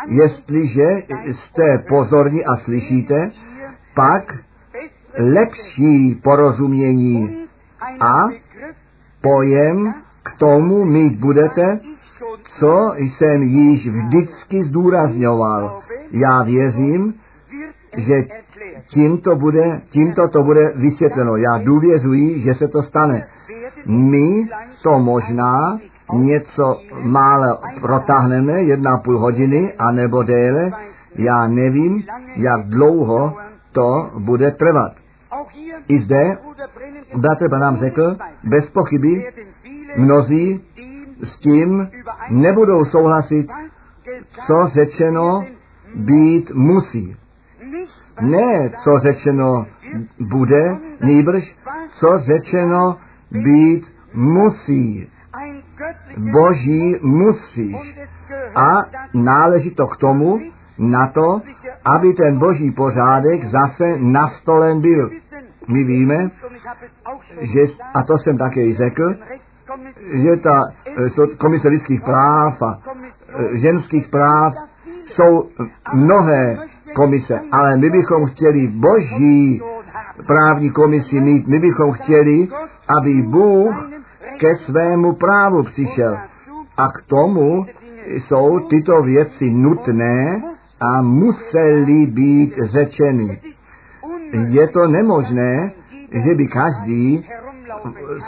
[0.07, 0.87] jestliže
[1.27, 3.31] jste pozorní a slyšíte,
[3.95, 4.23] pak
[5.19, 7.47] lepší porozumění
[8.01, 8.29] a
[9.21, 9.95] pojem
[10.27, 11.81] k tomu mít budete,
[12.59, 15.81] co jsem již vždycky zdůrazňoval.
[16.11, 17.15] Já věřím,
[17.97, 18.25] že
[18.89, 21.37] tímto, bude, tímto to bude vysvětleno.
[21.37, 23.27] Já důvěřuji, že se to stane.
[23.87, 24.49] My
[24.83, 25.79] to možná
[26.13, 30.73] něco málo protáhneme, jedna půl hodiny, anebo déle.
[31.15, 32.03] Já nevím,
[32.37, 33.37] jak dlouho
[33.73, 34.93] to bude trvat.
[35.89, 36.39] I zde
[37.17, 39.27] bratr nám řekl, bez pochyby,
[39.97, 40.61] mnozí
[41.23, 41.89] s tím
[42.31, 43.49] nebudou souhlasit,
[44.47, 45.45] co řečeno
[45.95, 47.17] být musí.
[48.21, 49.67] Ne, co řečeno
[50.21, 51.57] bude, nýbrž,
[51.99, 52.99] co řečeno
[53.31, 55.11] být musí.
[56.17, 57.99] Boží musíš.
[58.55, 58.85] A
[59.15, 60.41] náleží to k tomu,
[60.79, 61.41] na to,
[61.85, 65.11] aby ten boží pořádek zase nastolen byl.
[65.69, 66.31] My víme,
[67.41, 67.61] že,
[67.95, 69.15] a to jsem také řekl,
[70.13, 74.55] že ta eh, komise lidských práv a eh, ženských práv
[75.07, 75.49] jsou
[75.95, 76.59] mnohé
[76.95, 79.63] komise, ale my bychom chtěli boží
[80.27, 82.49] právní komisi mít, my bychom chtěli,
[82.89, 83.91] aby Bůh
[84.39, 86.19] ke svému právu přišel.
[86.77, 87.67] A k tomu
[88.09, 90.43] jsou tyto věci nutné
[90.81, 93.41] a musely být řečeny.
[94.33, 95.73] Je to nemožné,
[96.13, 97.29] že by každý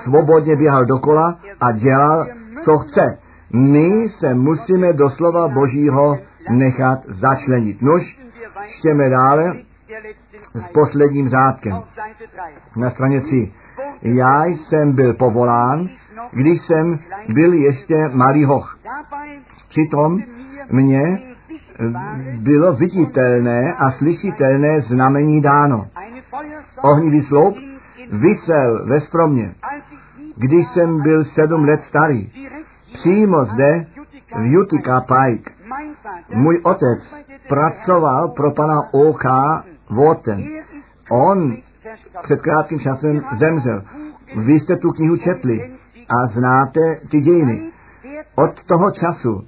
[0.04, 2.26] svobodně běhal dokola a dělal,
[2.64, 3.18] co chce.
[3.52, 6.18] My se musíme do slova Božího
[6.50, 7.82] nechat začlenit.
[7.82, 8.18] Nož,
[8.66, 9.54] čtěme dále
[10.54, 11.82] s posledním řádkem.
[12.76, 13.52] Na straně 3.
[14.02, 15.88] Já jsem byl povolán,
[16.32, 18.78] když jsem byl ještě malý hoch.
[19.68, 20.18] Přitom
[20.70, 21.22] mě
[22.38, 25.86] bylo viditelné a slyšitelné znamení dáno.
[26.82, 27.56] Ohnivý sloup
[28.12, 29.54] vysel ve stromě,
[30.36, 32.32] když jsem byl sedm let starý.
[32.92, 33.86] Přímo zde
[34.36, 35.50] v Utica Pike.
[36.34, 37.14] Můj otec
[37.48, 39.24] pracoval pro pana O.K.
[39.90, 40.44] Voten.
[41.10, 41.56] On
[42.22, 43.82] před krátkým časem zemřel.
[44.36, 45.72] Vy jste tu knihu četli
[46.08, 46.80] a znáte
[47.10, 47.70] ty dějiny.
[48.34, 49.44] Od toho času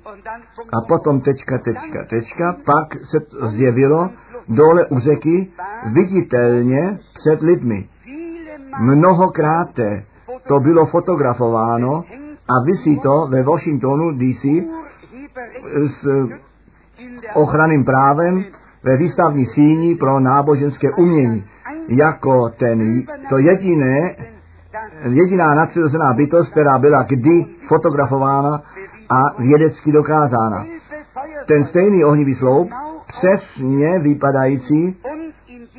[0.73, 4.11] a potom tečka, tečka, tečka, pak se zjevilo
[4.49, 5.53] dole u řeky
[5.93, 7.89] viditelně před lidmi.
[8.81, 9.69] Mnohokrát
[10.49, 12.05] to bylo fotografováno
[12.49, 14.45] a vysí to ve Washingtonu DC
[15.87, 16.29] s
[17.35, 18.45] ochranným právem
[18.83, 21.45] ve výstavní síni pro náboženské umění.
[21.89, 24.17] Jako ten, to jediné,
[25.03, 28.63] jediná nadpřirozená bytost, která byla kdy fotografována
[29.11, 30.67] a vědecky dokázána.
[31.47, 32.71] Ten stejný ohnivý sloup,
[33.07, 34.97] přesně vypadající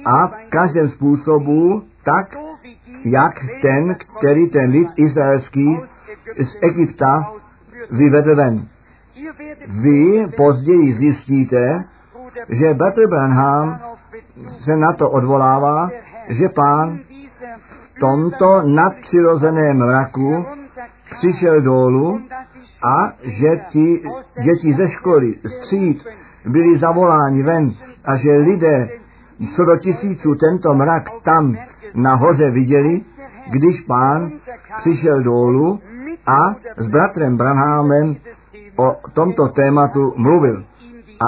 [0.06, 2.36] a v každém způsobu tak,
[3.06, 5.80] jak ten, který ten lid izraelský
[6.38, 7.34] z Egypta
[7.92, 8.68] vyvedl ven.
[9.68, 11.84] Vy později zjistíte,
[12.50, 13.80] že Bratr Branham
[14.64, 15.90] se na to odvolává,
[16.30, 17.00] že pán
[17.96, 20.46] v tomto nadpřirozeném mraku
[21.10, 22.22] přišel dolů
[22.84, 24.02] a že ti
[24.44, 26.06] děti ze školy, z tříd
[26.46, 27.74] byli zavoláni ven
[28.06, 28.90] a že lidé
[29.56, 31.56] co do tisíců tento mrak tam
[31.94, 33.02] nahoře viděli,
[33.52, 34.32] když pán
[34.78, 35.80] přišel dolů
[36.28, 38.16] a s bratrem Branhamem
[38.76, 40.64] o tomto tématu mluvil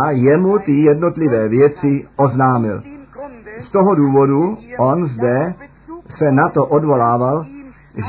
[0.03, 2.84] a jemu ty jednotlivé věci oznámil.
[3.59, 5.53] Z toho důvodu on zde
[6.09, 7.45] se na to odvolával,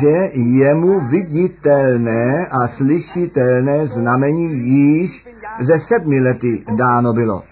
[0.01, 5.29] že jemu viditelné a slyšitelné znamení již
[5.61, 7.43] ze sedmi lety dáno bylo.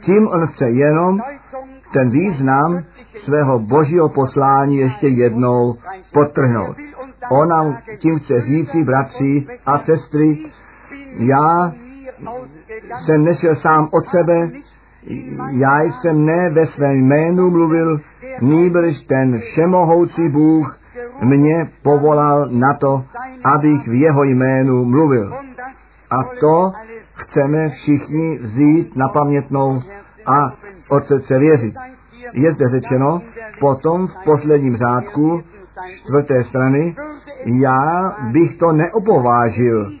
[0.00, 1.20] Tím on chce jenom
[1.92, 2.84] ten význam
[3.24, 5.76] svého božího poslání ještě jednou
[6.12, 6.76] potrhnout.
[7.30, 10.38] On nám tím chce říci, bratři a sestry,
[11.16, 11.72] já
[13.04, 14.50] jsem nešel sám od sebe,
[15.50, 18.00] já jsem ne ve svém jménu mluvil,
[18.40, 20.80] nýbrž ten všemohoucí Bůh
[21.22, 23.04] mě povolal na to,
[23.44, 25.34] abych v jeho jménu mluvil.
[26.10, 26.72] A to
[27.14, 29.80] chceme všichni vzít na pamětnou
[30.26, 30.50] a
[31.04, 31.74] srdce věřit.
[32.32, 33.22] Je zde řečeno,
[33.60, 35.42] potom v posledním řádku
[35.88, 36.96] čtvrté strany,
[37.44, 39.92] já bych to neopovážil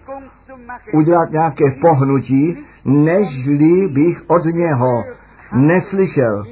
[0.92, 5.04] udělat nějaké pohnutí, nežli bych od něho
[5.52, 6.44] neslyšel,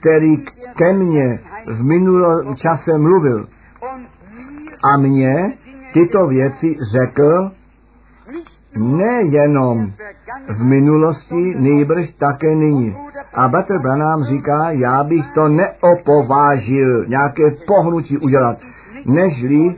[0.00, 0.36] který
[0.76, 3.46] ke mně v minulém čase mluvil
[4.84, 5.52] a mě
[5.92, 7.50] tyto věci řekl
[8.76, 9.92] nejenom
[10.48, 12.96] v minulosti, nejbrž také nyní.
[13.34, 18.58] A Bratr Branham říká, já bych to neopovážil nějaké pohnutí udělat,
[19.04, 19.74] nežli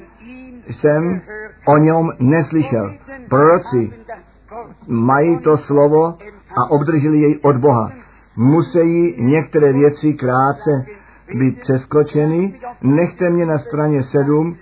[0.67, 1.21] jsem
[1.67, 2.95] o něm neslyšel.
[3.29, 3.93] Proroci
[4.89, 6.15] mají to slovo
[6.57, 7.93] a obdrželi jej od Boha.
[8.37, 10.71] Musí některé věci krátce
[11.39, 12.55] být přeskočeny.
[12.83, 14.57] Nechte mě na straně 7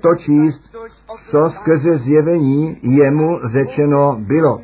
[0.00, 0.76] to číst,
[1.30, 4.60] co skrze zjevení jemu řečeno bylo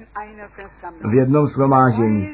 [1.05, 2.29] v jednom shromáždění.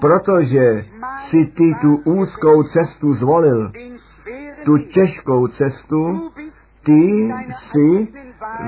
[0.00, 0.84] Protože
[1.30, 3.72] si ty tu úzkou cestu zvolil,
[4.64, 6.30] tu těžkou cestu,
[6.84, 7.32] ty
[7.70, 8.08] si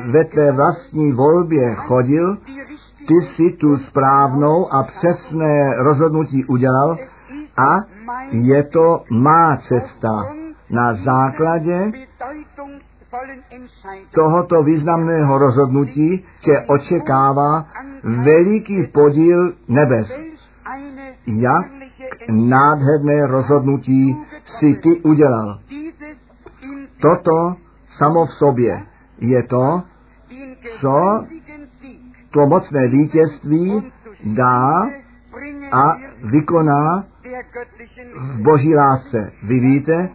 [0.07, 2.39] ve tvé vlastní volbě chodil,
[3.09, 6.99] ty si tu správnou a přesné rozhodnutí udělal
[7.57, 7.77] a
[8.31, 10.25] je to má cesta.
[10.71, 11.93] Na základě
[14.15, 17.67] tohoto významného rozhodnutí tě očekává
[18.03, 20.21] veliký podíl nebes.
[21.27, 21.67] Jak
[22.29, 25.59] nádherné rozhodnutí si ty udělal.
[27.01, 27.57] Toto
[27.99, 28.83] samo v sobě
[29.19, 29.83] je to,
[30.81, 31.27] co
[32.31, 33.93] to mocné vítězství
[34.25, 34.89] dá
[35.73, 35.97] a
[36.31, 37.05] vykoná
[38.15, 39.33] v boží lásce.
[39.43, 40.09] Vy víte,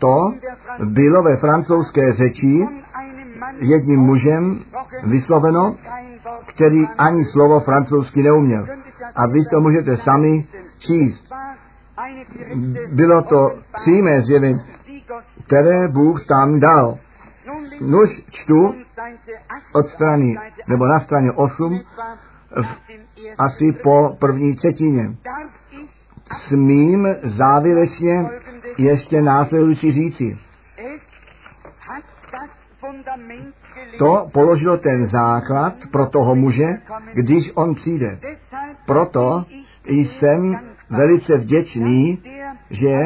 [0.00, 0.34] to
[0.84, 2.68] bylo ve francouzské řeči
[3.58, 4.60] jedním mužem
[5.04, 5.76] vysloveno,
[6.46, 8.66] který ani slovo francouzsky neuměl.
[9.16, 10.46] A vy to můžete sami
[10.78, 11.24] číst.
[12.92, 14.60] Bylo to přímé zjevení,
[15.46, 16.98] které Bůh tam dal.
[17.80, 18.74] Nuž čtu
[19.72, 20.38] od strany,
[20.68, 21.80] nebo na straně 8,
[23.38, 25.14] asi po první třetině.
[26.32, 28.26] Smím závěrečně
[28.78, 30.38] ještě následující říci.
[33.98, 36.68] To položilo ten základ pro toho muže,
[37.12, 38.18] když on přijde.
[38.86, 39.44] Proto
[39.86, 40.60] jsem
[40.90, 42.22] velice vděčný,
[42.70, 42.98] že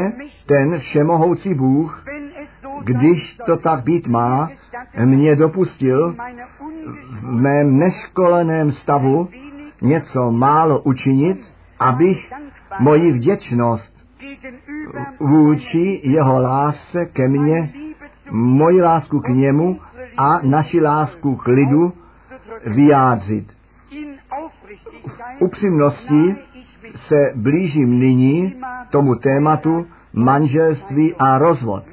[0.47, 2.05] ten všemohoucí Bůh,
[2.85, 4.51] když to tak být má,
[5.05, 6.17] mě dopustil
[7.11, 9.29] v mém neškoleném stavu
[9.83, 12.33] něco málo učinit, abych
[12.79, 13.94] moji vděčnost
[15.21, 17.73] vůči jeho lásce ke mně,
[18.31, 19.81] moji lásku k němu
[20.17, 21.93] a naši lásku k lidu
[22.67, 23.53] vyjádřit.
[25.07, 26.37] V upřímnosti
[26.95, 28.55] se blížím nyní
[28.91, 31.85] tomu tématu manželství a rozvod.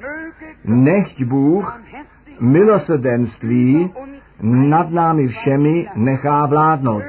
[0.64, 1.82] Nechť Bůh
[2.40, 3.92] milosrdenství
[4.42, 7.02] nad námi všemi nechá vládnout.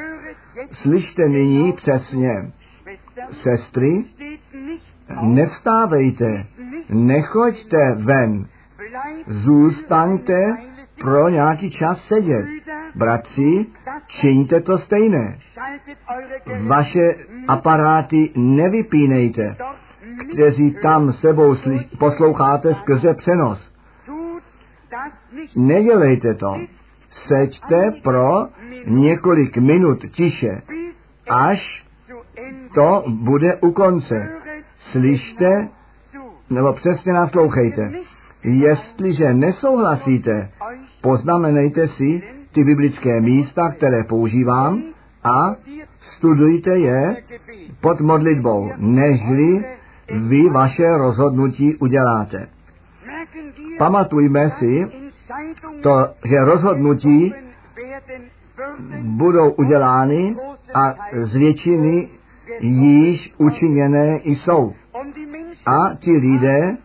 [0.71, 2.51] Slyšte nyní přesně,
[3.31, 4.03] sestry,
[5.21, 6.45] nevstávejte,
[6.89, 8.47] nechoďte ven,
[9.27, 10.57] zůstaňte
[11.01, 12.45] pro nějaký čas sedět.
[12.95, 13.65] Bratři,
[14.07, 15.39] čiňte to stejné.
[16.67, 17.15] Vaše
[17.47, 19.55] aparáty nevypínejte,
[20.31, 21.55] kteří tam sebou
[21.99, 23.73] posloucháte skrze přenos.
[25.55, 26.59] Nedělejte to.
[27.09, 28.47] Seďte pro
[28.85, 30.61] několik minut tiše,
[31.29, 31.87] až
[32.75, 34.42] to bude u konce.
[34.91, 35.69] Slyšte,
[36.49, 37.91] nebo přesně naslouchejte.
[38.43, 40.49] Jestliže nesouhlasíte,
[41.01, 44.83] poznamenejte si ty biblické místa, které používám
[45.23, 45.55] a
[46.01, 47.15] studujte je
[47.81, 49.65] pod modlitbou, nežli
[50.27, 52.47] vy vaše rozhodnutí uděláte.
[53.77, 54.87] Pamatujme si,
[55.83, 57.33] to, že rozhodnutí
[59.01, 60.35] budou udělány
[60.73, 62.09] a z většiny
[62.59, 64.73] již učiněné jsou.
[65.65, 66.77] A ti lidé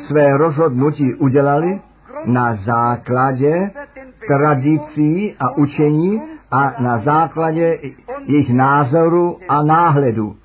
[0.00, 1.80] své rozhodnutí udělali
[2.24, 3.70] na základě
[4.26, 7.78] tradicí a učení a na základě
[8.26, 10.36] jejich názoru a náhledu.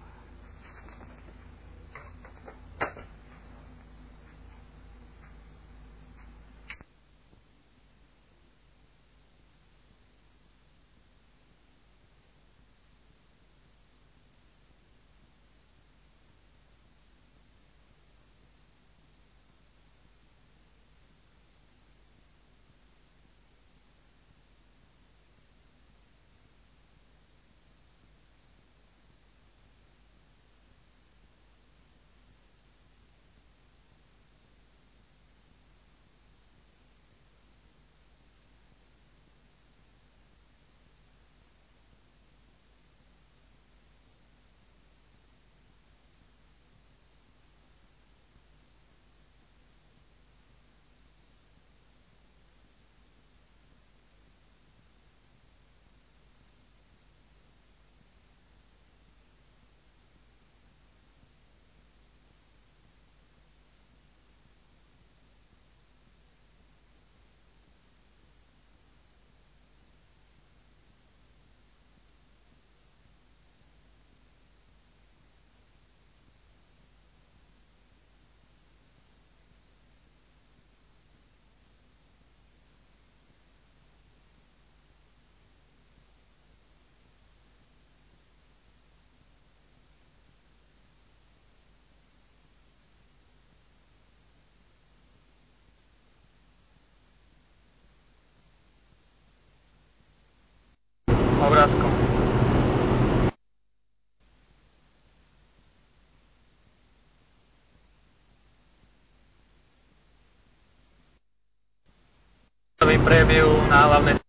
[113.13, 114.22] Preview na hlavnej